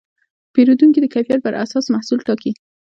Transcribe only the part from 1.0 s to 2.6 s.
د کیفیت پر اساس محصول ټاکي.